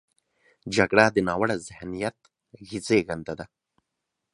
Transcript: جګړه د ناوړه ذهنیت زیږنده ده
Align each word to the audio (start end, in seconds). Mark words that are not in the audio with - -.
جګړه 0.75 1.05
د 1.11 1.17
ناوړه 1.27 1.55
ذهنیت 1.67 2.17
زیږنده 2.87 3.33
ده 3.39 3.45